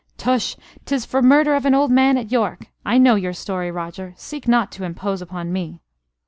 "Tush! 0.17 0.55
'tis 0.85 1.05
for 1.05 1.21
murder 1.21 1.53
of 1.53 1.63
an 1.63 1.75
old 1.75 1.91
man 1.91 2.17
at 2.17 2.31
York! 2.31 2.65
I 2.83 2.97
know 2.97 3.13
your 3.13 3.33
story, 3.33 3.69
Roger; 3.69 4.15
seek 4.17 4.47
not 4.47 4.71
to 4.71 4.83
impose 4.83 5.21
upon 5.21 5.53
me." 5.53 5.79